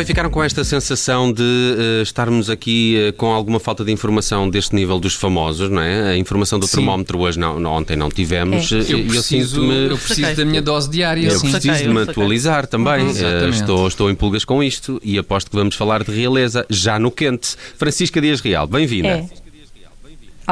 Também 0.00 0.06
ficaram 0.06 0.30
com 0.30 0.42
esta 0.42 0.64
sensação 0.64 1.30
de 1.30 1.42
uh, 1.42 2.02
estarmos 2.02 2.48
aqui 2.48 2.96
uh, 3.10 3.12
com 3.12 3.26
alguma 3.34 3.60
falta 3.60 3.84
de 3.84 3.92
informação 3.92 4.48
deste 4.48 4.74
nível 4.74 4.98
dos 4.98 5.14
famosos, 5.14 5.68
não 5.68 5.82
é? 5.82 6.12
A 6.12 6.16
informação 6.16 6.58
do 6.58 6.66
Sim. 6.66 6.76
termómetro 6.78 7.18
hoje, 7.18 7.38
não, 7.38 7.60
não, 7.60 7.72
ontem 7.72 7.96
não 7.96 8.08
tivemos. 8.08 8.72
É. 8.72 8.76
uh, 8.76 8.78
Eu 8.78 9.04
preciso, 9.04 9.56
sinto-me- 9.56 9.90
eu 9.90 9.98
preciso 9.98 10.20
Saquei. 10.22 10.36
da 10.36 10.44
minha 10.46 10.62
dose 10.62 10.88
diária. 10.88 11.26
Eu 11.28 11.38
sim. 11.38 11.50
preciso 11.50 11.82
de 11.82 11.88
me 11.90 11.96
eu 11.96 11.98
saquei. 12.06 12.10
atualizar 12.12 12.66
também. 12.66 13.04
Uhum. 13.04 13.10
Uh, 13.10 13.48
estou, 13.50 13.86
estou 13.88 14.10
em 14.10 14.14
pulgas 14.14 14.42
com 14.42 14.62
isto 14.62 14.98
e 15.04 15.18
aposto 15.18 15.50
que 15.50 15.56
vamos 15.56 15.74
falar 15.74 16.02
de 16.02 16.10
realeza 16.10 16.64
já 16.70 16.98
no 16.98 17.10
quente. 17.10 17.54
Francisca 17.76 18.22
Dias 18.22 18.40
Real, 18.40 18.66
bem-vinda. 18.66 19.08
É. 19.08 19.49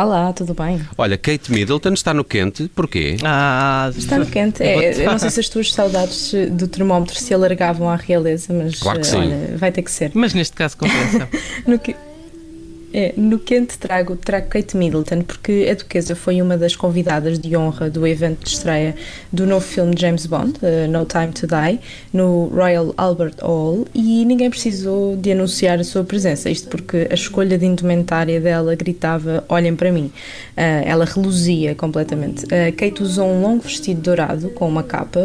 Olá, 0.00 0.32
tudo 0.32 0.54
bem? 0.54 0.80
Olha, 0.96 1.18
Kate 1.18 1.50
Middleton 1.50 1.92
está 1.92 2.14
no 2.14 2.22
quente, 2.22 2.68
porquê? 2.68 3.16
Ah, 3.24 3.90
Está 3.96 4.16
no 4.16 4.26
quente. 4.26 4.62
É, 4.62 5.02
eu 5.04 5.10
não 5.10 5.18
sei 5.18 5.28
se 5.28 5.40
as 5.40 5.48
tuas 5.48 5.72
saudades 5.72 6.32
do 6.52 6.68
termómetro 6.68 7.18
se 7.18 7.34
alargavam 7.34 7.88
à 7.90 7.96
realeza, 7.96 8.52
mas 8.52 8.78
Claro 8.78 9.00
que 9.00 9.06
eh, 9.06 9.10
sim. 9.10 9.16
olha, 9.18 9.56
vai 9.56 9.72
ter 9.72 9.82
que 9.82 9.90
ser. 9.90 10.12
Mas 10.14 10.32
neste 10.34 10.54
caso 10.54 10.76
compensa. 10.76 11.28
No, 11.66 11.78
que- 11.80 11.96
é, 12.92 13.12
no 13.16 13.38
quente 13.38 13.76
trago, 13.78 14.16
trago 14.16 14.48
Kate 14.48 14.76
Middleton, 14.76 15.22
porque 15.22 15.68
a 15.70 15.74
Duquesa 15.74 16.14
foi 16.16 16.40
uma 16.40 16.56
das 16.56 16.74
convidadas 16.74 17.38
de 17.38 17.56
honra 17.56 17.90
do 17.90 18.06
evento 18.06 18.44
de 18.44 18.50
estreia 18.50 18.94
do 19.32 19.46
novo 19.46 19.64
filme 19.66 19.94
de 19.94 20.00
James 20.02 20.26
Bond, 20.26 20.54
eh, 20.62 20.86
No 20.86 21.04
Time 21.04 21.28
to 21.28 21.46
Die, 21.46 21.80
no 22.12 22.46
Royal 22.46 22.94
Albert 22.96 23.34
Hall, 23.42 23.86
e 23.94 24.24
ninguém 24.24 24.48
precisou 24.48 25.16
de 25.16 25.32
anunciar 25.32 25.78
a 25.78 25.84
sua 25.84 26.02
presença, 26.04 26.48
isto 26.48 26.68
porque 26.68 27.06
a 27.10 27.14
escolha 27.14 27.58
de 27.58 27.66
indumentária 27.66 28.40
dela 28.40 28.74
gritava: 28.74 29.44
olhem 29.48 29.74
para 29.76 29.92
mim. 29.92 30.10
Eh, 30.56 30.84
ela 30.86 31.04
reluzia 31.04 31.74
completamente. 31.74 32.46
Eh, 32.50 32.72
Kate 32.72 33.02
usou 33.02 33.26
um 33.28 33.42
longo 33.42 33.62
vestido 33.62 34.00
dourado 34.00 34.48
com 34.50 34.66
uma 34.68 34.82
capa, 34.82 35.20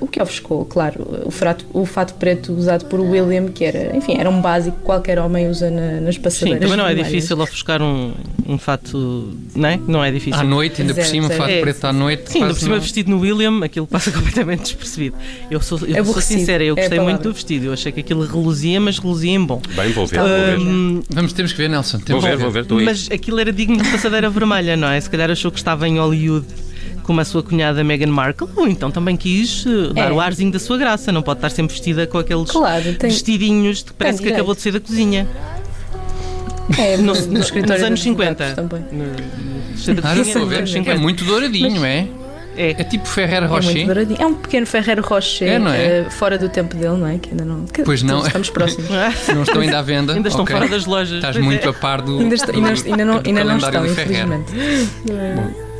o 0.00 0.06
que 0.06 0.20
ofuscou, 0.20 0.64
claro, 0.64 1.22
o 1.24 1.30
fato, 1.30 1.64
o 1.72 1.84
fato 1.86 2.14
preto 2.14 2.52
usado 2.52 2.84
por 2.86 3.00
William, 3.00 3.46
que 3.48 3.64
era, 3.64 3.96
enfim, 3.96 4.16
era 4.18 4.28
um 4.28 4.40
básico 4.40 4.76
que 4.76 4.82
qualquer 4.84 5.18
homem 5.18 5.48
usa 5.48 5.70
na- 5.70 6.00
nas 6.00 6.14
Sim, 6.16 6.20
passadeiras. 6.20 6.62
é 6.62 6.66
vermelhas. 6.76 7.05
Difícil 7.06 7.40
ofuscar 7.40 7.82
um, 7.82 8.12
um 8.46 8.58
fato. 8.58 9.32
Não 9.54 9.68
é? 9.68 9.80
Não 9.86 10.04
é 10.04 10.10
difícil. 10.10 10.38
À 10.40 10.44
noite, 10.44 10.80
ainda 10.82 10.94
por 10.94 11.00
Zero, 11.00 11.10
cima, 11.12 11.28
zero. 11.28 11.40
fato 11.40 11.50
É. 11.50 11.60
preto 11.60 11.84
à 11.86 11.92
noite. 11.92 12.30
Sim, 12.30 12.42
ainda 12.42 12.54
por 12.54 12.60
cima 12.60 12.74
não- 12.76 12.82
vestido 12.82 13.10
no 13.10 13.20
William, 13.20 13.64
aquilo 13.64 13.86
passa 13.86 14.10
completamente 14.12 14.60
despercebido. 14.62 15.16
Eu 15.50 15.60
sou, 15.60 15.78
eu 15.86 16.04
sou 16.04 16.20
sincera, 16.20 16.62
eu 16.64 16.74
é 16.74 16.80
gostei 16.80 16.98
muito 16.98 17.06
palavra. 17.18 17.30
do 17.30 17.32
vestido. 17.34 17.64
Eu 17.66 17.72
achei 17.72 17.92
que 17.92 18.00
aquilo 18.00 18.24
reluzia, 18.26 18.80
mas 18.80 18.98
reluzia 18.98 19.30
em 19.32 19.44
bom. 19.44 19.60
Bem, 19.74 19.92
vou 19.92 20.06
ver, 20.06 20.18
vou 20.18 20.28
ver. 20.28 20.58
Hum, 20.58 21.02
Vamos, 21.10 21.32
temos 21.32 21.52
que 21.52 21.58
ver, 21.58 21.68
Nelson. 21.70 21.98
Vou 21.98 22.06
Temos 22.06 22.24
ver, 22.24 22.36
que 22.36 22.42
vou 22.42 22.50
ver, 22.50 22.62
estou 22.62 22.78
aí. 22.78 22.84
mas 22.84 23.08
aquilo 23.10 23.38
era 23.40 23.52
digno 23.52 23.82
de 23.82 23.88
passadeira 23.90 24.28
vermelha, 24.30 24.76
não 24.76 24.88
é? 24.88 25.00
Se 25.00 25.08
calhar 25.10 25.30
achou 25.30 25.50
que 25.50 25.58
estava 25.58 25.88
em 25.88 25.98
Hollywood 25.98 26.46
como 27.02 27.20
a 27.20 27.24
sua 27.24 27.40
cunhada 27.40 27.84
Meghan 27.84 28.08
Markle, 28.08 28.48
ou 28.56 28.66
então 28.66 28.90
também 28.90 29.16
quis 29.16 29.64
eh, 29.64 29.92
dar 29.94 30.10
É. 30.10 30.12
o 30.12 30.20
arzinho 30.20 30.50
da 30.50 30.58
sua 30.58 30.76
graça. 30.76 31.12
Não 31.12 31.22
pode 31.22 31.38
estar 31.38 31.50
sempre 31.50 31.72
vestida 31.72 32.04
com 32.04 32.18
aqueles 32.18 32.50
Claro, 32.50 32.82
tem, 32.94 33.10
vestidinhos 33.10 33.82
que 33.82 33.92
parece 33.92 34.18
que 34.18 34.24
direito. 34.24 34.38
acabou 34.40 34.54
de 34.56 34.60
sair 34.60 34.72
da 34.72 34.80
cozinha. 34.80 35.28
É, 36.78 36.96
No- 36.96 37.14
no, 37.14 37.40
escritório 37.40 37.80
nos 37.80 37.86
anos 37.86 38.00
dos 38.00 38.08
advogados 38.08 38.44
50. 38.44 38.54
Também. 38.54 38.84
No- 38.92 39.04
no- 39.04 40.00
Ah, 40.02 40.14
ver. 40.46 40.62
É 40.62 40.66
50. 40.66 41.00
muito 41.00 41.24
douradinho, 41.24 41.84
é? 41.84 42.08
É. 42.58 42.70
É 42.70 42.84
tipo 42.84 43.06
Ferrer 43.06 43.36
É 43.36 43.40
muito 43.48 43.66
Rocher. 43.66 43.84
douradinho. 43.84 44.18
É 44.20 44.26
um 44.26 44.34
pequeno 44.34 44.66
Ferreiro 44.66 45.02
Rocher, 45.02 45.46
É, 45.48 45.58
não 45.58 45.70
é? 45.70 45.86
eh, 46.00 46.06
fora 46.10 46.38
do 46.38 46.48
tempo 46.48 46.74
dele, 46.74 46.96
não 46.96 47.06
é? 47.06 47.18
Que 47.18 47.30
ainda 47.30 47.44
não. 47.44 47.66
que- 47.66 47.82
Pois 47.82 48.02
não. 48.02 48.26
Estamos 48.26 48.48
próximos. 48.48 48.88
Não 49.34 49.42
estão 49.42 49.60
ainda 49.60 49.78
à 49.78 49.82
venda. 49.82 50.14
Ainda 50.14 50.28
estão 50.28 50.42
Ok. 50.44 50.56
fora 50.56 50.66
das 50.68 50.86
lojas. 50.86 51.16
Estás 51.16 51.36
muito 51.36 51.66
é. 51.66 51.68
a 51.70 51.72
par 51.74 52.00
do. 52.00 52.18
ainda, 52.18 52.34
do- 52.36 52.52
ainda, 52.52 52.68
ainda 52.70 53.04
não, 53.04 53.18
do 53.20 53.28
ainda 53.28 53.44
não 53.44 53.56
estão, 53.58 53.82
do 53.84 53.92
infelizmente. 53.92 54.52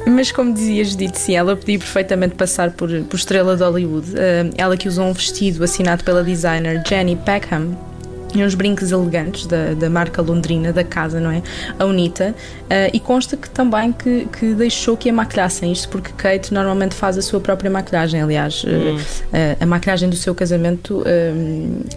Mas 0.08 0.30
como 0.30 0.52
dizias, 0.54 0.94
dito 0.94 1.18
sim, 1.18 1.34
ela 1.34 1.56
podia 1.56 1.78
perfeitamente 1.78 2.34
passar 2.36 2.70
por, 2.70 2.88
por 3.04 3.16
estrela 3.16 3.56
de 3.56 3.62
Hollywood. 3.64 4.06
Eh, 4.14 4.50
ela 4.56 4.76
que 4.76 4.86
usou 4.86 5.04
um 5.06 5.12
vestido 5.12 5.64
assinado 5.64 6.04
pela 6.04 6.22
designer 6.22 6.80
Jenny 6.86 7.16
Peckham 7.16 7.76
e 8.34 8.42
uns 8.44 8.54
brincos 8.54 8.90
elegantes 8.92 9.46
da, 9.46 9.72
da 9.74 9.88
marca 9.88 10.20
londrina 10.20 10.72
da 10.72 10.84
casa, 10.84 11.18
não 11.20 11.30
é? 11.30 11.42
A 11.78 11.84
Unita. 11.84 12.34
Eh, 12.68 12.90
e 12.92 13.00
consta 13.00 13.36
que 13.36 13.48
também 13.48 13.92
que, 13.92 14.26
que 14.38 14.52
deixou 14.54 14.96
que 14.96 15.08
a 15.08 15.12
maquilhassem 15.12 15.70
isto 15.72 15.88
porque 15.88 16.10
Kate 16.16 16.52
normalmente 16.52 16.94
faz 16.94 17.16
a 17.16 17.22
sua 17.22 17.40
própria 17.40 17.70
maquilhagem. 17.70 18.20
Aliás, 18.20 18.64
eh, 18.66 18.70
Hum. 18.70 18.98
eh, 19.32 19.56
a 19.60 19.66
maquilhagem 19.66 20.08
do 20.10 20.16
seu 20.16 20.34
casamento, 20.34 21.02
eh, 21.06 21.32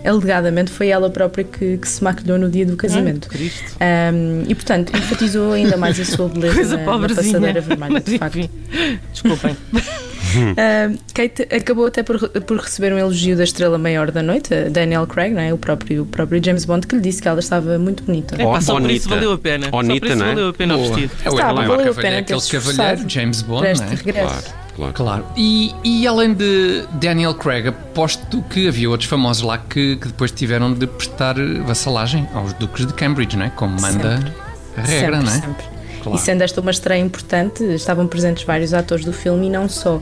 alegadamente, 0.07 0.72
foi 0.72 0.88
ela 0.90 1.09
própria 1.09 1.44
que, 1.44 1.78
que 1.78 1.88
se 1.88 2.03
maquilhou 2.03 2.38
no 2.38 2.50
dia 2.50 2.66
do 2.66 2.75
casamento. 2.78 3.28
Ah, 3.29 3.34
Cristo. 3.34 3.75
Um, 4.13 4.44
e 4.47 4.56
portanto 4.56 4.96
enfatizou 4.96 5.53
ainda 5.53 5.75
mais 5.78 6.00
a 6.00 6.06
sua 6.06 6.28
beleza 6.29 6.78
Coisa 6.78 6.78
na, 6.78 6.97
na 6.97 7.09
passadeira 7.16 7.61
vermelha, 7.61 7.94
Mas 7.94 8.03
de 8.03 8.17
facto. 8.17 8.38
enfim, 8.40 8.50
desculpem. 9.11 9.57
Um, 10.35 10.97
Kate 11.13 11.44
acabou 11.53 11.88
até 11.88 12.03
por, 12.03 12.19
por 12.29 12.57
receber 12.57 12.94
um 12.94 12.97
elogio 12.97 13.35
da 13.35 13.44
estrela 13.44 13.78
maior 13.78 14.12
da 14.12 14.22
noite, 14.22 14.50
Daniel 14.69 15.06
Craig, 15.07 15.34
não 15.34 15.41
é? 15.41 15.53
o, 15.53 15.57
próprio, 15.57 16.03
o 16.03 16.06
próprio 16.06 16.44
James 16.44 16.66
Bond, 16.66 16.88
que 16.88 16.95
lhe 16.95 17.01
disse 17.01 17.22
que 17.22 17.28
ela 17.28 17.40
estava 17.40 17.78
muito 17.78 18.03
bonita. 18.03 18.35
É, 18.41 18.45
pá, 18.45 18.62
só 18.62 18.73
por 18.73 18.81
Bonita. 18.81 19.00
isso 19.00 19.09
valeu 19.09 19.34
a 19.34 19.38
pena. 19.38 19.66
só 19.66 19.72
por 19.72 19.84
Bonita, 19.84 20.07
isso 20.07 20.16
não 20.16 20.25
é? 20.25 20.29
valeu 20.29 20.50
a 20.50 20.53
pena 20.53 20.75
o 20.78 20.79
vestido. 20.79 21.13
É 21.23 21.29
o 21.29 21.34
Está, 21.34 21.50
ela 21.50 21.63
é 21.63 21.67
valeu 21.67 21.91
a 21.91 21.95
pena 21.95 22.23
cavalheiro, 22.23 22.38
aquele 22.38 22.41
cavalheiro, 22.62 23.09
James 23.09 23.41
Bond, 23.41 23.62
não 23.62 23.69
é? 23.69 23.97
Claro, 24.13 24.44
claro. 24.75 24.94
Claro. 24.94 25.25
E, 25.35 25.73
e 25.84 26.07
além 26.07 26.34
de 26.34 26.85
Daniel 26.94 27.34
Craig, 27.34 27.67
aposto 27.67 28.41
que 28.44 28.67
havia 28.67 28.90
outros 28.90 29.09
famosos 29.09 29.44
lá 29.44 29.57
que, 29.57 29.97
que 29.97 30.07
depois 30.07 30.31
tiveram 30.31 30.73
de 30.73 30.88
prestar 30.88 31.35
vassalagem 31.66 32.28
aos 32.34 32.53
duques 32.53 32.85
de 32.85 32.94
Cambridge, 32.94 33.35
não 33.35 33.46
é? 33.46 33.50
Como 33.50 33.79
manda 33.79 34.17
Sempre. 34.17 34.34
a 34.78 34.81
regra, 34.81 34.88
sempre, 34.88 35.19
não 35.19 35.31
é? 35.31 35.41
sempre. 35.41 35.78
Claro. 36.02 36.18
E 36.18 36.22
sendo 36.22 36.42
esta 36.44 36.62
uma 36.62 36.72
estreia 36.72 37.02
importante, 37.02 37.64
estavam 37.74 38.08
presentes 38.08 38.44
vários 38.44 38.74
atores 38.74 39.04
do 39.06 39.14
filme 39.14 39.48
e 39.48 39.50
não 39.50 39.68
só. 39.68 39.96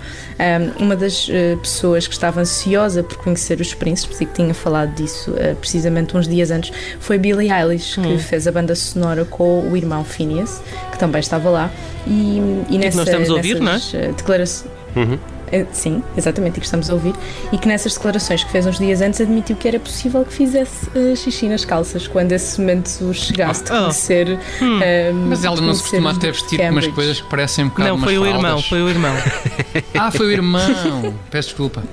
Um, 0.79 0.83
uma 0.85 0.95
das 0.95 1.27
eh, 1.29 1.55
pessoas 1.61 2.07
que 2.07 2.13
estava 2.13 2.39
ansiosa 2.41 3.03
por 3.03 3.17
conhecer 3.17 3.59
os 3.59 3.73
príncipes 3.73 4.21
e 4.21 4.25
que 4.25 4.33
tinha 4.33 4.53
falado 4.53 4.93
disso 4.95 5.33
eh, 5.37 5.55
precisamente 5.59 6.15
uns 6.15 6.27
dias 6.27 6.51
antes 6.51 6.71
foi 6.99 7.17
Billie 7.17 7.51
Eilish, 7.51 7.95
que 7.95 8.07
Hum. 8.07 8.19
fez 8.19 8.47
a 8.47 8.51
banda 8.51 8.75
sonora 8.75 9.25
com 9.25 9.69
o 9.69 9.75
irmão 9.77 10.03
Phineas, 10.03 10.61
que 10.91 10.97
também 10.99 11.19
estava 11.19 11.49
lá. 11.49 11.71
E, 12.05 12.39
e 12.69 12.77
nessa, 12.77 12.97
nós 12.97 13.07
estamos 13.07 13.29
a 13.29 13.33
ouvir, 13.33 13.59
nessas, 13.59 13.93
eh, 13.93 14.11
declarações. 14.15 14.71
Uhum. 14.95 15.17
Eh, 15.51 15.65
Sim, 15.71 16.03
exatamente, 16.17 16.57
e 16.57 16.59
que 16.59 16.65
estamos 16.65 16.89
a 16.89 16.93
ouvir. 16.93 17.13
E 17.51 17.57
que 17.57 17.67
nessas 17.67 17.93
declarações 17.93 18.43
que 18.43 18.51
fez 18.51 18.65
uns 18.65 18.77
dias 18.77 19.01
antes 19.01 19.21
admitiu 19.21 19.55
que 19.55 19.67
era 19.67 19.79
possível 19.79 20.25
que 20.25 20.33
fizesse 20.33 20.89
eh, 20.95 21.15
xixi 21.15 21.47
nas 21.47 21.63
calças 21.65 22.07
quando 22.07 22.31
esse 22.33 22.59
momento 22.59 23.13
chegasse 23.13 23.63
de 23.63 23.71
Oh. 23.71 23.77
conhecer. 23.83 24.39
Hum. 24.61 24.79
eh, 24.81 25.11
Mas 25.13 25.43
ela 25.45 25.55
de 25.55 25.61
não 25.61 25.73
se 25.73 25.81
costuma 25.83 26.11
os 26.11 26.17
até 26.17 26.27
de 26.27 26.33
vestir 26.33 26.57
com 26.57 26.63
umas 26.63 26.73
Cambridge. 26.85 26.91
coisas 26.95 27.21
que 27.21 27.29
parecem 27.29 27.65
um 27.65 27.69
bocado 27.69 27.89
Não, 27.89 27.95
umas 27.95 28.05
foi 28.05 28.17
o 28.17 28.25
irmão, 28.25 28.61
foi 28.61 28.81
o 28.81 28.89
irmão. 28.89 29.15
Ah, 29.99 30.11
foi 30.11 30.27
o 30.27 30.31
irmão. 30.31 31.13
Peço 31.31 31.49
desculpa. 31.49 31.83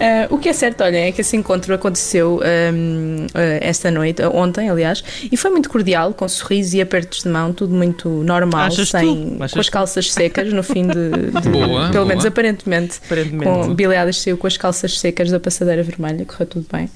Ah, 0.00 0.26
o 0.30 0.38
que 0.38 0.48
é 0.48 0.52
certo, 0.52 0.82
olha, 0.82 0.96
é 1.08 1.12
que 1.12 1.20
esse 1.20 1.36
encontro 1.36 1.74
aconteceu 1.74 2.40
ahm, 2.42 3.26
ah, 3.34 3.58
esta 3.60 3.90
noite, 3.90 4.22
ah, 4.22 4.30
ontem, 4.30 4.68
aliás, 4.70 5.02
e 5.30 5.36
foi 5.36 5.50
muito 5.50 5.68
cordial, 5.68 6.12
com 6.14 6.28
sorriso 6.28 6.76
e 6.76 6.80
apertos 6.80 7.22
de 7.22 7.28
mão, 7.28 7.52
tudo 7.52 7.74
muito 7.74 8.08
normal, 8.08 8.66
Achas 8.66 8.88
sem, 8.90 9.36
com 9.38 9.60
as 9.60 9.68
calças 9.68 10.12
secas 10.12 10.52
no 10.52 10.62
fim 10.62 10.86
de. 10.86 11.10
de- 11.40 11.48
Boa, 11.50 11.88
pelo 11.90 11.92
boa. 11.92 12.04
menos 12.06 12.24
aparentemente. 12.26 13.00
Aparentemente. 13.04 13.44
Com 13.44 13.74
Billy 13.74 13.94
Eilish 13.96 14.20
saiu 14.20 14.36
com 14.38 14.46
as 14.46 14.56
calças 14.56 14.98
secas 14.98 15.30
da 15.30 15.38
passadeira 15.40 15.82
vermelha, 15.82 16.24
correu 16.24 16.46
tudo 16.46 16.66
bem. 16.72 16.88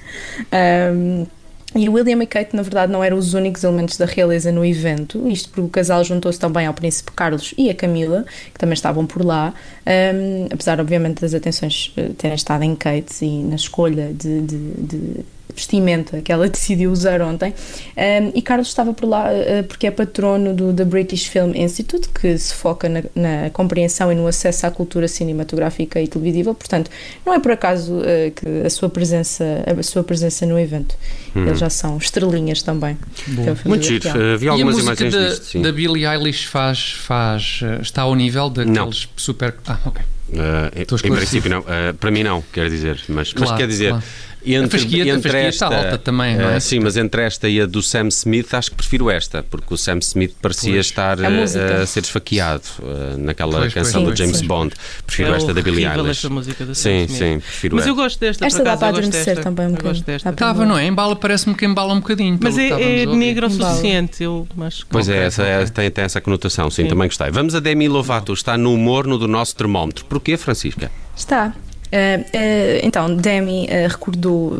Ahm, 0.53 1.27
e 1.75 1.87
William 1.89 2.23
e 2.23 2.27
Kate, 2.27 2.56
na 2.56 2.62
verdade, 2.62 2.91
não 2.91 3.05
eram 3.05 3.19
os 3.19 3.34
únicos 3.34 3.62
elementos 3.62 3.97
da 3.99 4.06
realeza 4.06 4.51
no 4.51 4.65
evento, 4.65 5.28
isto 5.28 5.51
porque 5.51 5.60
o 5.60 5.69
casal 5.69 6.03
juntou-se 6.03 6.39
também 6.41 6.66
ao 6.66 6.72
Príncipe 6.72 7.13
Carlos 7.13 7.53
e 7.59 7.69
a 7.69 7.75
Camila, 7.75 8.25
que 8.53 8.59
também 8.59 8.72
estavam 8.72 9.07
por 9.07 9.25
lá, 9.25 9.53
ahm, 9.87 10.47
apesar, 10.51 10.81
obviamente, 10.81 11.21
das 11.21 11.34
atenções 11.34 11.92
eh, 11.97 12.10
terem 12.16 12.34
estado 12.37 12.63
em 12.65 12.75
Kate 12.75 13.25
e 13.25 13.42
na 13.45 13.57
escolha 13.57 14.13
de, 14.15 14.41
de- 14.41 14.72
de 14.75 15.25
vestimenta 15.59 16.21
que 16.22 16.33
ela 16.33 16.49
decidiu 16.49 16.91
usar 16.91 17.21
ontem. 17.21 17.53
Um, 17.97 18.33
e 18.34 18.41
Carlos 18.41 18.69
estava 18.69 18.95
por 18.95 19.07
lá 19.07 19.27
uh, 19.27 19.65
porque 19.65 19.87
é 19.87 19.91
patrono 19.91 20.55
do 20.55 20.72
The 20.72 20.84
British 20.84 21.27
Film 21.27 21.53
Institute, 21.55 22.09
que 22.09 22.39
se 22.39 22.55
foca 22.55 22.89
na, 22.89 23.03
na 23.15 23.51
compreensão 23.51 24.10
e 24.13 24.15
no 24.15 24.27
acesso 24.27 24.66
à 24.66 24.71
cultura 24.71 25.09
cinematográfica 25.09 26.01
e 26.01 26.07
televisiva. 26.07 26.55
Portanto, 26.55 26.91
não 27.27 27.34
é 27.34 27.41
por 27.41 27.53
acaso 27.53 27.99
uh, 27.99 28.31
que 28.34 28.66
a 28.66 28.71
sua 28.71 28.89
presença, 28.89 29.45
a 29.66 29.83
sua 29.83 30.03
presença 30.03 30.47
no 30.47 30.59
evento. 30.59 30.97
Eles 31.34 31.59
já 31.59 31.71
são 31.71 31.99
estrelinhas 31.99 32.63
também. 32.63 32.97
É 33.28 33.69
Muito 33.69 33.87
giro. 33.87 34.09
Uh, 34.09 34.39
vi 34.39 34.47
e 34.47 34.49
a 34.49 34.53
algumas 34.53 34.75
música 34.77 35.04
imagens 35.04 35.15
da, 35.15 35.28
disto, 35.28 35.45
sim. 35.45 35.63
da 35.63 35.72
Billie 35.72 36.07
Eilish 36.07 36.47
faz, 36.47 36.93
faz, 36.93 37.61
está 37.81 38.03
ao 38.03 38.15
nível 38.15 38.51
daqueles 38.51 39.09
super. 39.16 39.54
Ah, 39.66 39.78
ok. 39.84 40.03
Uh, 40.28 40.69
em, 40.77 41.09
em 41.09 41.16
princípio 41.16 41.51
não. 41.51 41.61
Uh, 41.61 41.95
para 41.99 42.11
mim 42.11 42.22
não, 42.22 42.43
quer 42.53 42.69
dizer. 42.69 43.01
Mas, 43.09 43.33
mas 43.33 43.33
Claro, 43.33 43.57
quer 43.57 43.66
dizer, 43.66 43.91
claro. 43.91 44.04
Entre, 44.47 44.65
a 44.65 44.81
fasquia, 44.81 45.17
a 45.17 45.21
fasquia 45.21 45.49
está 45.49 45.67
alta 45.67 45.99
também, 45.99 46.37
não 46.37 46.49
é? 46.49 46.57
Uh, 46.57 46.61
sim, 46.61 46.81
mas 46.81 46.97
entre 46.97 47.23
esta 47.23 47.49
e 47.49 47.61
a 47.61 47.67
do 47.67 47.83
Sam 47.83 48.09
Smith, 48.09 48.55
acho 48.55 48.71
que 48.71 48.77
prefiro 48.77 49.11
esta, 49.11 49.43
porque 49.43 49.75
o 49.75 49.77
Sam 49.77 49.99
Smith 49.99 50.35
parecia 50.41 50.73
Pois. 50.75 50.87
estar 50.87 51.23
A 51.25 51.29
música. 51.31 51.83
a 51.83 51.87
ser 51.87 52.01
esfaqueado 52.05 52.63
uh, 52.81 53.19
naquela 53.19 53.59
Pois, 53.59 53.73
pois. 53.73 53.75
canção 53.87 54.05
do 54.05 54.11
Sim, 54.11 54.17
James 54.17 54.39
sim. 54.39 54.47
Bond. 54.47 54.75
Prefiro 55.07 55.33
É 55.33 55.37
esta 55.37 55.53
da 55.55 55.61
Billie 55.61 55.85
Eilish. 55.87 56.11
esta 56.11 56.29
música 56.29 56.65
da 56.65 56.75
Sim, 56.75 57.03
Smith. 57.05 57.19
sim, 57.19 57.41
prefiro 57.41 57.77
Mas 57.77 57.83
esta. 57.85 57.91
eu 57.91 57.95
gosto 57.97 58.21
desta, 58.21 58.47
Esta 58.47 58.59
por 58.59 58.65
dá 58.65 58.77
para 58.77 58.89
adormecer 58.89 59.39
também 59.43 59.67
um 59.67 59.71
Eu 59.71 59.83
gosto 59.83 60.01
bocadinho. 60.01 60.31
Estava, 60.31 60.65
não 60.65 60.79
é? 60.79 60.87
Embala, 60.87 61.17
parece-me 61.17 61.55
que 61.55 61.65
embala 61.67 61.93
um 61.93 62.01
bocadinho. 62.01 62.39
Mas 62.41 62.57
é, 62.57 62.63
é 62.63 62.65
estávamos 62.65 62.87
a 63.07 63.11
ouvir. 63.11 63.17
negro 63.19 63.47
o 63.47 63.51
suficiente, 63.51 64.23
eu 64.23 64.47
acho 64.61 64.85
que... 64.85 64.91
Pois 64.91 65.09
é, 65.09 65.25
essa 65.27 65.43
é- 65.43 65.65
tem, 65.67 65.91
tem 65.91 66.05
essa 66.05 66.21
conotação, 66.21 66.71
sim, 66.71 66.83
Sim. 66.85 66.89
também 66.89 67.09
gostei. 67.09 67.31
Vamos 67.31 67.55
a 67.55 67.61
Demi 67.61 67.89
Lovato, 67.89 68.33
está 68.33 68.57
no 68.57 68.77
morno 68.77 69.19
do 69.19 69.27
nosso 69.29 69.55
termómetro. 69.57 70.05
Porquê, 70.05 70.37
Francisca? 70.37 70.91
Está. 71.17 71.53
Eh, 71.91 72.25
eh, 72.33 72.81
então, 72.83 73.15
Demi 73.15 73.67
eh, 73.69 73.87
recordou 73.89 74.53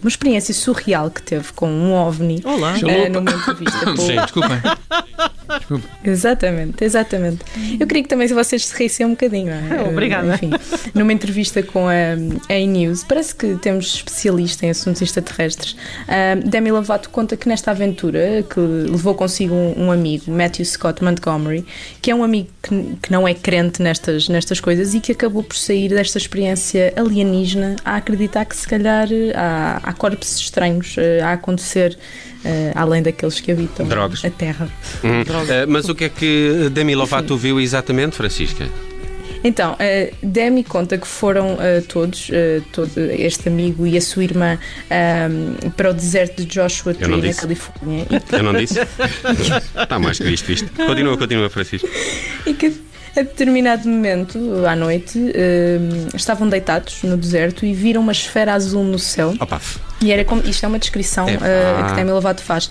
uma 0.00 0.08
experiência 0.08 0.52
surreal 0.52 1.10
que 1.10 1.22
teve 1.22 1.52
com 1.52 1.68
um 1.68 1.92
OVNI 1.94 2.42
Olá. 2.44 2.74
eh, 2.78 3.08
numa 3.08 3.30
entrevista 3.30 3.96
Sim, 3.96 4.16
desculpem. 4.16 4.58
Exatamente, 6.04 6.84
exatamente. 6.84 7.44
Eu 7.78 7.86
queria 7.86 8.02
que 8.02 8.08
também 8.08 8.26
vocês 8.28 8.66
se 8.66 8.76
rissem 8.76 9.06
um 9.06 9.10
bocadinho. 9.10 9.50
é? 9.50 9.82
Obrigada. 9.88 10.34
Enfim, 10.34 10.50
numa 10.94 11.12
entrevista 11.12 11.62
com 11.62 11.86
a 11.88 11.92
A-News, 12.48 13.04
parece 13.04 13.34
que 13.34 13.56
temos 13.56 13.94
especialista 13.94 14.66
em 14.66 14.70
assuntos 14.70 15.02
extraterrestres. 15.02 15.76
A 16.08 16.34
Demi 16.34 16.70
Lovato 16.70 17.10
conta 17.10 17.36
que 17.36 17.48
nesta 17.48 17.70
aventura, 17.70 18.44
que 18.48 18.60
levou 18.60 19.14
consigo 19.14 19.54
um, 19.54 19.86
um 19.86 19.92
amigo, 19.92 20.30
Matthew 20.30 20.64
Scott 20.64 21.02
Montgomery, 21.02 21.64
que 22.00 22.10
é 22.10 22.14
um 22.14 22.24
amigo 22.24 22.48
que, 22.62 22.96
que 23.02 23.12
não 23.12 23.26
é 23.26 23.34
crente 23.34 23.82
nestas, 23.82 24.28
nestas 24.28 24.60
coisas 24.60 24.94
e 24.94 25.00
que 25.00 25.12
acabou 25.12 25.42
por 25.42 25.56
sair 25.56 25.88
desta 25.88 26.18
experiência 26.18 26.92
alienígena 26.96 27.76
a 27.84 27.96
acreditar 27.96 28.44
que 28.44 28.56
se 28.56 28.66
calhar 28.66 29.08
há, 29.34 29.80
há 29.82 29.92
corpos 29.92 30.36
estranhos 30.38 30.96
eh, 30.98 31.20
a 31.20 31.32
acontecer. 31.32 31.98
Eh, 32.44 32.72
além 32.74 33.02
daqueles 33.02 33.40
que 33.40 33.52
habitam 33.52 33.86
Drogas. 33.86 34.24
a 34.24 34.30
Terra. 34.30 34.68
Hum, 35.04 35.22
mas 35.68 35.88
o 35.88 35.94
que 35.94 36.04
é 36.04 36.08
que 36.08 36.68
Demi 36.72 36.94
Lovato 36.94 37.36
viu 37.36 37.60
exatamente, 37.60 38.16
Francisca? 38.16 38.68
Então, 39.44 39.72
a 39.72 40.14
Demi 40.22 40.62
conta 40.62 40.96
que 40.96 41.06
foram 41.06 41.54
uh, 41.54 41.82
todos, 41.88 42.28
uh, 42.28 42.62
todo 42.72 42.92
este 42.96 43.48
amigo 43.48 43.86
e 43.86 43.96
a 43.96 44.00
sua 44.00 44.22
irmã, 44.22 44.56
um, 44.90 45.70
para 45.70 45.90
o 45.90 45.94
deserto 45.94 46.44
de 46.44 46.46
Joshua 46.46 46.94
Tree, 46.94 47.20
na. 47.20 47.34
Califórnia, 47.34 48.06
Eu 48.30 48.42
não 48.42 48.54
disse? 48.54 48.78
Está 49.76 49.98
mais 49.98 50.18
que 50.18 50.24
visto, 50.24 50.46
visto. 50.46 50.70
Continua, 50.74 51.16
continua, 51.18 51.50
Francisco. 51.50 51.88
e 52.46 52.54
que 52.54 52.72
a 53.16 53.22
determinado 53.22 53.88
momento, 53.88 54.38
à 54.66 54.74
noite, 54.74 55.18
um, 55.18 56.16
estavam 56.16 56.48
deitados 56.48 57.02
no 57.02 57.16
deserto 57.16 57.64
e 57.66 57.74
viram 57.74 58.00
uma 58.00 58.12
esfera 58.12 58.54
azul 58.54 58.84
no 58.84 58.98
céu. 58.98 59.34
Opa, 59.38 59.60
E 60.00 60.10
era 60.10 60.24
como, 60.24 60.42
isto 60.48 60.64
é 60.64 60.68
uma 60.68 60.78
descrição 60.78 61.28
Epá. 61.28 61.44
uh, 61.46 61.86
que 61.90 61.94
Demi 61.94 62.10
Lovato 62.10 62.42
faz. 62.42 62.70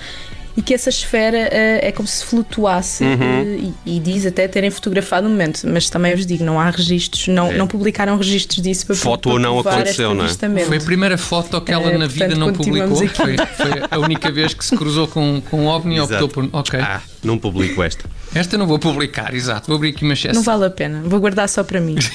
E 0.57 0.61
que 0.61 0.73
essa 0.73 0.89
esfera 0.89 1.37
uh, 1.37 1.85
é 1.85 1.93
como 1.93 2.05
se 2.07 2.25
flutuasse 2.25 3.05
Uhum. 3.05 3.13
uh, 3.13 3.73
e, 3.85 3.95
e 3.97 3.99
diz 4.01 4.25
até 4.25 4.47
terem 4.49 4.69
fotografado 4.69 5.27
o 5.27 5.29
momento, 5.29 5.61
mas 5.65 5.89
também 5.89 6.13
vos 6.13 6.25
digo, 6.25 6.43
não 6.43 6.59
há 6.59 6.69
registros, 6.69 7.27
não, 7.29 7.51
É. 7.51 7.57
não 7.57 7.67
publicaram 7.67 8.17
registros 8.17 8.61
disso 8.61 8.85
para 8.85 8.95
Foto 8.97 9.21
para 9.29 9.31
ou 9.31 9.39
não 9.39 9.59
aconteceu, 9.59 10.13
não 10.13 10.25
é? 10.25 10.29
Foi 10.65 10.77
a 10.77 10.81
primeira 10.81 11.17
foto 11.17 11.61
que 11.61 11.71
ela 11.71 11.83
Eh, 11.89 11.97
na 11.97 12.05
portanto, 12.05 12.11
vida 12.11 12.35
não 12.35 12.51
publicou. 12.51 12.97
Foi, 12.97 13.37
foi 13.37 13.71
a 13.89 13.97
única 13.99 14.29
vez 14.29 14.53
que 14.53 14.65
se 14.65 14.75
cruzou 14.75 15.07
com, 15.07 15.41
com 15.49 15.61
um 15.61 15.67
OVNI 15.67 15.95
e 15.95 16.01
optou 16.01 16.27
por. 16.27 16.49
Ok. 16.51 16.77
Ah, 16.81 16.99
não 17.23 17.37
publico 17.37 17.81
esta. 17.81 18.03
Esta 18.33 18.57
não 18.57 18.65
vou 18.65 18.79
publicar, 18.79 19.33
exato. 19.33 19.67
Vou 19.67 19.75
abrir 19.75 19.89
aqui 19.89 20.03
uma 20.03 20.13
exceção. 20.13 20.35
Não 20.35 20.43
vale 20.43 20.65
a 20.65 20.69
pena, 20.69 21.01
vou 21.03 21.19
guardar 21.19 21.49
só 21.49 21.63
para 21.63 21.79
mim. 21.81 21.95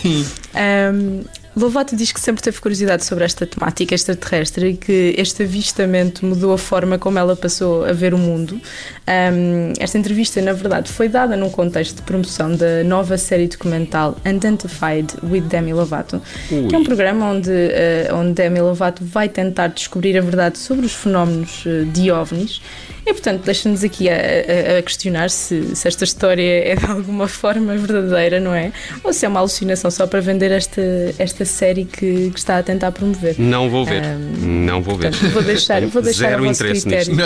Um, 0.57 1.23
Lovato 1.57 1.97
diz 1.97 2.13
que 2.13 2.21
sempre 2.21 2.43
teve 2.43 2.61
curiosidade 2.61 3.03
sobre 3.03 3.25
esta 3.25 3.47
temática 3.47 3.95
extraterrestre 3.95 4.69
e 4.73 4.77
que 4.77 5.15
este 5.17 5.43
avistamento 5.45 6.25
mudou 6.27 6.53
a 6.53 6.59
forma 6.59 6.99
como 6.99 7.19
ela 7.19 7.35
passou 7.35 7.83
a 7.87 7.93
ver 7.95 8.13
o 8.13 8.19
mundo. 8.19 8.61
Um, 9.09 9.73
esta 9.81 9.97
entrevista, 9.97 10.43
na 10.43 10.53
verdade, 10.53 10.91
foi 10.93 11.09
dada 11.09 11.35
num 11.35 11.49
contexto 11.49 11.97
de 11.97 12.03
promoção 12.03 12.55
da 12.55 12.85
nova 12.85 13.17
série 13.17 13.49
documental 13.49 14.17
Unidentified 14.27 15.15
with 15.23 15.43
Demi 15.43 15.73
Lovato, 15.73 16.21
Ui. 16.51 16.67
que 16.69 16.75
é 16.75 16.79
um 16.79 16.85
programa 16.85 17.31
onde, 17.31 17.51
eh, 17.51 18.11
onde 18.13 18.33
Demi 18.35 18.61
Lovato 18.61 19.03
vai 19.03 19.29
tentar 19.29 19.69
descobrir 19.69 20.19
a 20.19 20.21
verdade 20.21 20.59
sobre 20.59 20.85
os 20.85 20.93
fenómenos 20.93 21.65
eh, 21.67 21.85
de 21.85 22.11
OVNIs. 22.11 22.61
E, 23.09 23.13
portanto, 23.13 23.45
deixa-nos 23.45 23.85
aqui 23.85 24.09
a, 24.11 24.15
a- 24.17 24.79
a 24.79 24.83
questionar 24.83 25.31
se, 25.31 25.77
se 25.77 25.87
esta 25.87 26.03
história 26.03 26.43
é 26.73 26.75
de 26.75 26.85
alguma 26.87 27.29
forma 27.29 27.77
verdadeira, 27.77 28.41
não 28.41 28.53
é? 28.53 28.73
Ou 29.05 29.13
se 29.13 29.25
é 29.25 29.29
uma 29.29 29.39
alucinação 29.39 29.93
só 29.93 30.09
para 30.09 30.21
vender 30.21 30.51
esta, 30.51 30.83
esta 31.17 31.45
série 31.47 31.85
que, 31.85 32.31
que 32.31 32.39
está 32.39 32.59
a 32.59 32.63
tentar 32.63 32.93
promover. 32.93 33.35
Não 33.39 33.71
vou 33.71 33.85
ver. 33.85 34.03
Ahm, 34.05 34.65
não 34.67 34.83
vou 34.83 34.97
ver. 34.97 35.11
Portanto, 35.11 35.33
vou 35.33 35.43
deixar, 35.43 35.87
vou 35.87 36.03
deixar 36.03 36.31
Zero 36.31 36.47
interesse 36.47 36.83
critério, 36.87 37.17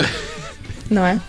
não 0.89 1.05
é? 1.05 1.19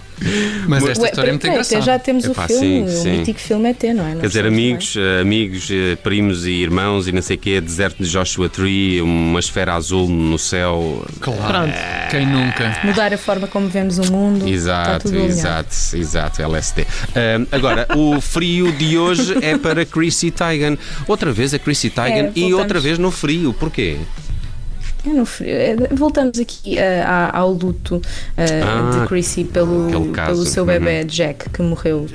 Mas 0.69 0.85
esta 0.85 1.03
Ué, 1.03 1.09
história 1.11 1.29
é 1.29 1.33
muito 1.33 1.47
engraçada. 1.47 1.83
já 1.83 1.99
temos 1.99 2.25
Epá, 2.25 2.45
o 2.45 2.49
filme, 2.49 2.69
sim, 2.69 2.85
o 2.85 2.89
sim. 3.03 3.11
mítico 3.19 3.41
filme 3.41 3.71
ET, 3.71 3.83
não 3.95 4.07
é? 4.07 4.15
Não 4.15 4.21
Quer 4.21 4.27
dizer, 4.29 4.47
amigos, 4.47 4.95
amigos, 5.21 5.69
eh, 5.71 5.97
primos 5.97 6.47
e 6.47 6.51
irmãos 6.53 7.09
e 7.09 7.13
não 7.13 7.23
sei 7.23 7.37
o 7.37 7.39
quê, 7.39 7.61
deserto 7.61 8.03
de 8.03 8.09
Joshua 8.09 8.49
Tree, 8.49 9.01
uma 9.03 9.41
esfera 9.41 9.75
azul 9.75 10.09
no 10.09 10.39
céu. 10.39 11.05
Claro. 11.21 11.43
Pronto. 11.43 11.75
Quem 12.11 12.27
nunca? 12.27 12.79
Mudar 12.85 13.13
a 13.13 13.19
forma 13.19 13.47
como 13.47 13.69
vemos 13.69 13.99
o 13.99 14.13
mundo. 14.13 14.47
está 14.49 14.99
Exato, 15.03 15.15
exato, 15.15 15.97
exato, 15.97 16.43
LSD. 16.43 16.87
Ahm, 17.15 17.47
agora, 17.51 17.87
o 17.97 18.21
frio 18.21 18.73
de 18.73 18.97
hoje 18.97 19.37
é 19.43 19.57
para 19.59 19.85
Chrissy 19.85 20.31
Teigen. 20.31 20.79
Outra 21.07 21.33
vez 21.33 21.53
a 21.55 21.59
Chrissy 21.59 21.91
Teigen 21.91 22.27
É, 22.27 22.33
e 22.35 22.55
outra 22.55 22.79
vez 22.81 22.99
no 22.99 23.11
frio. 23.11 23.53
Porquê? 23.53 23.99
É. 25.05 25.45
É, 25.73 25.77
Voltamos 25.95 26.39
aqui 26.39 26.79
à- 26.79 27.31
ao 27.37 27.53
luto 27.53 28.01
eh, 28.37 28.61
Ah, 28.63 29.01
de 29.01 29.07
Chrissy 29.09 29.45
pelo, 29.45 30.13
pelo 30.13 30.47
seu 30.47 30.63
Uhum. 30.63 30.69
bebê 30.69 31.05
Jack, 31.05 31.51
que 31.51 31.61
morreu 31.63 32.07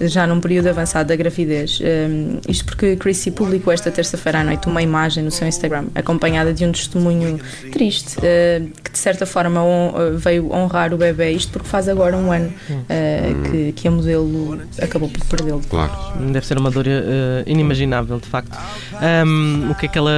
já 0.00 0.26
num 0.26 0.40
período 0.40 0.68
avançado 0.68 1.08
da 1.08 1.16
gravidez. 1.16 1.80
Um, 1.80 2.38
isto 2.48 2.64
porque 2.64 2.96
Chrissy 2.96 3.30
publicou 3.30 3.72
esta 3.72 3.90
terça-feira 3.90 4.40
à 4.40 4.44
noite 4.44 4.66
uma 4.68 4.82
imagem 4.82 5.22
no 5.24 5.30
seu 5.30 5.46
Instagram, 5.46 5.86
acompanhada 5.94 6.52
de 6.52 6.64
um 6.64 6.72
testemunho 6.72 7.38
triste, 7.72 8.16
eh, 8.22 8.62
que 8.82 8.90
de 8.92 8.98
certa 8.98 9.24
forma 9.26 9.62
hon- 9.62 9.94
eh, 9.96 10.10
veio 10.16 10.52
honrar 10.52 10.92
o 10.92 10.96
bebê, 10.96 11.30
isto 11.32 11.52
porque 11.52 11.68
faz 11.68 11.88
agora 11.88 12.16
um 12.16 12.30
ano 12.32 12.52
eh, 12.88 13.32
que, 13.50 13.72
que 13.72 13.88
a 13.88 13.90
modelo 13.90 14.60
acabou 14.80 15.08
por 15.08 15.24
perdê-lo. 15.26 15.60
Claro. 15.68 15.92
Deve 16.32 16.46
ser 16.46 16.58
uma 16.58 16.70
dor 16.70 16.86
eh, 16.88 17.42
inimaginável, 17.46 18.18
de 18.18 18.26
facto. 18.28 18.56
Ahm, 19.00 19.70
o 19.70 19.74
que 19.74 19.86
é 19.86 19.88
que 19.88 19.98
ela 19.98 20.12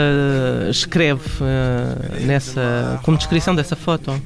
escreve 0.70 1.22
eh, 1.40 2.24
nessa, 2.26 3.00
como 3.02 3.16
descrição 3.16 3.54
dessa 3.54 3.76
foto? 3.76 4.20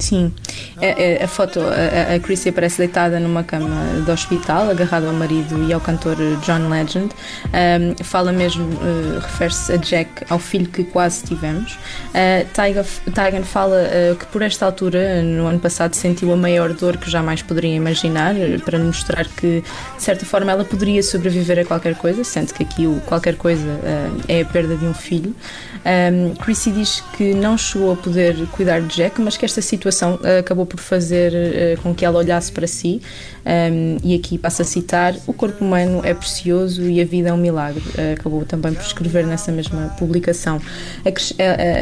Sim, 0.00 0.32
a, 0.78 1.20
a- 1.20 1.24
a 1.24 1.28
foto, 1.28 1.60
a, 1.60 2.14
a 2.14 2.18
Chrissy 2.20 2.48
aparece 2.48 2.78
deitada 2.78 3.20
numa 3.20 3.44
cama 3.44 3.68
de 4.02 4.10
hospital, 4.10 4.70
agarrada 4.70 5.06
ao 5.06 5.12
marido 5.12 5.62
e 5.68 5.72
ao 5.74 5.80
cantor 5.80 6.16
John 6.42 6.70
Legend. 6.70 7.10
Um, 7.52 8.02
fala 8.02 8.32
mesmo, 8.32 8.64
uh, 8.64 9.20
refere-se 9.20 9.72
a 9.72 9.76
Jack, 9.76 10.24
ao 10.30 10.38
filho 10.38 10.66
que 10.68 10.84
quase 10.84 11.22
tivemos. 11.24 11.74
Uh, 12.14 12.46
Tyga- 12.54 12.86
Tygan 13.14 13.42
fala 13.44 13.76
uh, 13.76 14.16
que 14.16 14.24
por 14.26 14.40
esta 14.40 14.64
altura, 14.64 15.22
no 15.22 15.46
ano 15.46 15.60
passado, 15.60 15.94
sentiu 15.94 16.32
a 16.32 16.36
maior 16.36 16.72
dor 16.72 16.96
que 16.96 17.10
jamais 17.10 17.42
poderia 17.42 17.74
imaginar, 17.76 18.34
uh, 18.34 18.58
para 18.64 18.78
mostrar 18.78 19.26
que, 19.28 19.62
de 19.98 20.02
certa 20.02 20.24
forma, 20.24 20.50
ela 20.50 20.64
poderia 20.64 21.02
sobreviver 21.02 21.58
a 21.58 21.64
qualquer 21.66 21.94
coisa, 21.94 22.24
sendo 22.24 22.54
que 22.54 22.62
aqui 22.62 22.86
o 22.86 23.02
qualquer 23.04 23.36
coisa 23.36 23.66
uh, 23.66 24.22
é 24.26 24.40
a 24.40 24.44
perda 24.46 24.76
de 24.78 24.86
um 24.86 24.94
filho. 24.94 25.36
Um, 25.84 26.34
Chrissy 26.36 26.70
diz 26.72 27.02
que 27.18 27.34
não 27.34 27.58
chegou 27.58 27.92
a 27.92 27.96
poder 27.96 28.46
cuidar 28.52 28.80
de 28.80 28.96
Jack, 28.96 29.20
mas 29.20 29.36
que 29.36 29.44
esta 29.44 29.60
situação 29.60 29.89
uh, 30.14 30.40
acabou 30.40 30.66
por 30.66 30.80
fazer 30.80 31.32
uh, 31.32 31.82
com 31.82 31.94
que 31.94 32.04
ela 32.04 32.18
olhasse 32.18 32.50
para 32.52 32.66
si. 32.66 33.00
Um, 33.44 33.96
e 34.02 34.14
aqui 34.14 34.38
passo 34.38 34.62
a 34.62 34.64
citar: 34.64 35.14
O 35.26 35.32
corpo 35.32 35.64
humano 35.64 36.00
é 36.04 36.14
precioso 36.14 36.82
e 36.82 37.00
a 37.00 37.04
vida 37.04 37.30
é 37.30 37.32
um 37.32 37.38
milagre. 37.38 37.82
Uh, 37.90 38.14
acabou 38.18 38.44
também 38.44 38.72
por 38.72 38.82
escrever 38.82 39.26
nessa 39.26 39.50
mesma 39.50 39.94
publicação. 39.98 40.60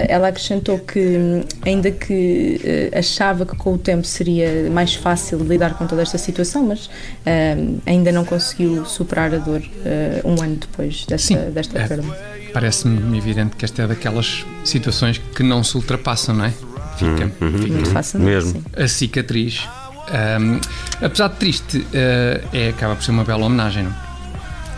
Ela 0.08 0.28
acrescentou 0.28 0.78
que, 0.78 1.42
ainda 1.64 1.90
que 1.90 2.60
achava 2.96 3.44
que 3.44 3.56
com 3.56 3.74
o 3.74 3.78
tempo 3.78 4.06
seria 4.06 4.70
mais 4.70 4.94
fácil 4.94 5.38
lidar 5.38 5.76
com 5.76 5.86
toda 5.86 6.02
esta 6.02 6.18
situação, 6.18 6.64
mas 6.66 6.88
um, 7.26 7.78
ainda 7.86 8.12
não 8.12 8.24
conseguiu 8.24 8.84
superar 8.84 9.34
a 9.34 9.38
dor 9.38 9.60
uh, 9.60 10.28
um 10.28 10.42
ano 10.42 10.56
depois 10.56 11.04
desta, 11.06 11.18
Sim, 11.18 11.50
desta 11.50 11.78
é. 11.78 11.86
perda. 11.86 12.38
Parece-me 12.52 13.16
evidente 13.18 13.56
que 13.56 13.64
esta 13.64 13.82
é 13.82 13.86
daquelas 13.86 14.44
situações 14.64 15.18
que 15.18 15.42
não 15.42 15.62
se 15.62 15.76
ultrapassam, 15.76 16.34
não 16.34 16.46
é? 16.46 16.52
Fica, 16.98 17.28
fica 17.28 17.72
Muito 17.74 17.90
fácil. 17.90 18.20
Mesmo. 18.20 18.52
sim. 18.52 18.82
a 18.82 18.88
cicatriz. 18.88 19.68
Ahm, 20.10 20.58
apesar 21.02 21.28
de 21.28 21.36
triste, 21.36 21.86
eh, 21.92 22.40
é, 22.52 22.68
acaba 22.70 22.94
por 22.96 23.02
ser 23.04 23.10
uma 23.10 23.24
bela 23.24 23.44
homenagem, 23.44 23.84
não? 23.84 24.07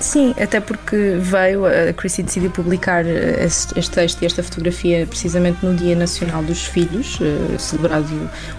Sim, 0.00 0.34
até 0.40 0.60
porque 0.60 1.18
veio, 1.20 1.66
a 1.66 1.92
Chrissy 1.92 2.22
decidiu 2.22 2.50
publicar 2.50 3.04
eh, 3.04 3.44
este, 3.44 3.90
texto 3.90 4.22
e 4.22 4.26
esta 4.26 4.42
fotografia 4.42 5.06
precisamente 5.06 5.64
no 5.64 5.74
Dia 5.74 5.94
Nacional 5.94 6.42
dos 6.42 6.64
Filhos, 6.64 7.20
uh, 7.20 7.58
celebrado 7.58 8.08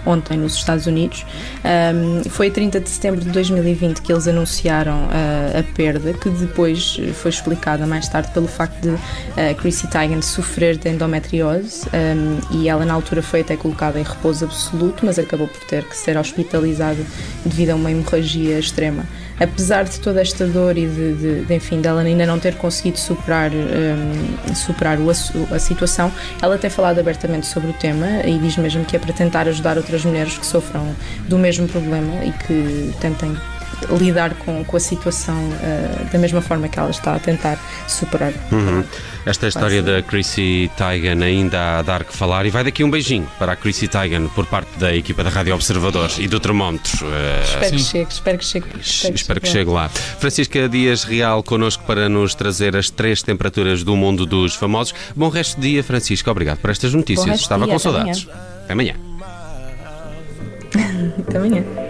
ontem 0.06 0.38
nos 0.38 0.54
Estados 0.54 0.86
Unidos. 0.86 1.26
Foi 2.30 2.46
a 2.46 2.50
30 2.50 2.80
de 2.80 2.88
setembro 2.88 3.20
de 3.20 3.30
2020 3.30 4.02
que 4.02 4.12
eles 4.12 4.28
anunciaram 4.28 5.06
uh, 5.06 5.58
a 5.58 5.74
perda, 5.74 6.12
que 6.12 6.30
depois 6.30 6.96
foi 7.14 7.30
explicada 7.30 7.86
mais 7.86 8.08
tarde 8.08 8.30
pelo 8.30 8.46
facto 8.46 8.80
de 8.80 9.54
Chrissy 9.56 9.88
Teigen 9.88 10.22
sofrer 10.22 10.76
de 10.76 10.88
endometriose 10.88 11.86
e 12.50 12.68
ela 12.68 12.84
na 12.84 12.94
altura 12.94 13.22
foi 13.22 13.40
até 13.40 13.56
colocada 13.56 13.98
em 13.98 14.02
repouso 14.02 14.44
absoluto, 14.44 15.04
mas 15.04 15.18
acabou 15.18 15.48
por 15.48 15.64
ter 15.64 15.84
que 15.84 15.96
ser 15.96 16.16
hospitalizada 16.16 17.00
devido 17.44 17.70
a 17.70 17.74
uma 17.74 17.90
hemorragia 17.90 18.58
extrema 18.58 19.04
apesar 19.42 19.84
de 19.84 19.98
toda 20.00 20.20
esta 20.20 20.46
dor 20.46 20.76
e 20.76 20.86
de, 20.86 21.14
de, 21.14 21.44
de 21.44 21.54
enfim, 21.54 21.80
dela 21.80 22.02
ainda 22.02 22.26
não 22.26 22.38
ter 22.38 22.54
conseguido 22.54 22.98
superar, 22.98 23.50
um, 23.52 24.54
superar 24.54 24.98
o, 24.98 25.10
a, 25.10 25.54
a, 25.54 25.58
situação, 25.58 26.12
ela 26.40 26.58
tem 26.58 26.70
falado 26.70 26.98
abertamente 26.98 27.46
sobre 27.46 27.70
o 27.70 27.72
tema 27.74 28.06
e 28.24 28.38
diz 28.38 28.56
mesmo 28.56 28.84
que 28.84 28.96
é 28.96 28.98
para 28.98 29.12
tentar 29.12 29.48
ajudar 29.48 29.76
outras 29.76 30.04
mulheres 30.04 30.38
que 30.38 30.46
sofram 30.46 30.94
do 31.28 31.38
mesmo 31.38 31.66
problema 31.68 32.24
e 32.24 32.32
que 32.32 32.94
tentem 33.00 33.36
lidar 33.90 34.34
com, 34.34 34.64
com 34.64 34.76
a 34.76 34.80
situação 34.80 35.36
uh, 35.36 36.12
da 36.12 36.18
mesma 36.18 36.40
forma 36.40 36.68
que 36.68 36.78
ela 36.78 36.90
está 36.90 37.14
a 37.14 37.18
tentar 37.18 37.58
superar. 37.88 38.32
Uhum. 38.50 38.84
Esta 39.24 39.46
é 39.46 39.48
história 39.48 39.82
da 39.82 40.02
Chrissy 40.02 40.70
Teigen 40.76 41.22
ainda 41.22 41.78
a 41.78 41.82
dar 41.82 42.04
que 42.04 42.16
falar 42.16 42.44
e 42.44 42.50
vai 42.50 42.64
daqui 42.64 42.82
um 42.82 42.90
beijinho 42.90 43.28
para 43.38 43.52
a 43.52 43.56
Chrissy 43.56 43.86
Teigen 43.86 44.28
por 44.28 44.46
parte 44.46 44.76
da 44.78 44.94
equipa 44.94 45.22
da 45.22 45.30
Rádio 45.30 45.54
Observador 45.54 46.10
e 46.18 46.26
do 46.26 46.40
Termómetro. 46.40 47.06
Uh, 47.06 47.42
espero, 47.44 47.70
que 47.70 47.78
chegue, 47.78 48.12
espero 48.12 48.38
que 48.38 48.44
chegue, 48.44 48.66
espero, 48.80 49.14
espero 49.14 49.40
que 49.40 49.48
chegue 49.48 49.70
lá. 49.70 49.88
Francisca 49.88 50.68
Dias 50.68 51.04
Real 51.04 51.42
connosco 51.42 51.84
para 51.84 52.08
nos 52.08 52.34
trazer 52.34 52.76
as 52.76 52.90
três 52.90 53.22
temperaturas 53.22 53.84
do 53.84 53.94
mundo 53.96 54.26
dos 54.26 54.54
famosos. 54.54 54.94
Bom 55.14 55.28
resto 55.28 55.60
de 55.60 55.70
dia, 55.70 55.84
Francisca. 55.84 56.30
Obrigado 56.30 56.58
por 56.58 56.70
estas 56.70 56.92
notícias. 56.92 57.40
Estava 57.40 57.64
dia, 57.64 57.74
com 57.74 57.78
saudades. 57.78 58.28
Até 58.64 58.72
amanhã. 58.72 58.94
Até 60.72 60.78
amanhã. 60.82 61.12
até 61.28 61.38
amanhã. 61.38 61.81